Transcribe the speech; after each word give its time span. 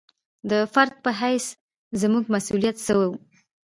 د 0.49 0.51
فرد 0.73 0.93
په 1.03 1.11
حیث 1.19 1.45
زموږ 2.01 2.23
مسوولیت 2.33 2.75
څه 2.85 2.93
وي. 2.99 3.09